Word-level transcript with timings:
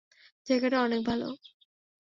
জায়গাটা 0.47 0.77
অনেক 0.81 1.01
ভালো। 1.05 1.27